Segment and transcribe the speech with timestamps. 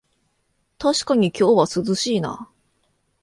[0.79, 2.49] たしかに今日は涼しいな